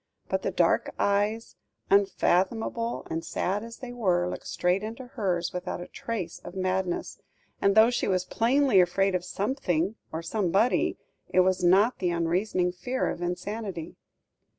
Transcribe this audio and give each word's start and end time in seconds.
But 0.29 0.41
the 0.41 0.49
dark 0.49 0.95
eyes, 0.97 1.57
unfathomable 1.91 3.05
and 3.11 3.23
sad 3.23 3.63
as 3.63 3.77
they 3.77 3.93
were, 3.93 4.27
looked 4.27 4.47
straight 4.47 4.81
into 4.81 5.05
hers 5.05 5.53
without 5.53 5.79
a 5.79 5.87
trace 5.87 6.39
of 6.39 6.55
madness; 6.55 7.19
and 7.61 7.75
though 7.75 7.91
she 7.91 8.07
was 8.07 8.25
plainly 8.25 8.81
afraid 8.81 9.13
of 9.13 9.23
something 9.23 9.93
or 10.11 10.23
somebody, 10.23 10.97
it 11.29 11.41
was 11.41 11.63
not 11.63 11.99
the 11.99 12.09
unreasoning 12.09 12.71
fear 12.71 13.09
of 13.11 13.21
insanity. 13.21 13.95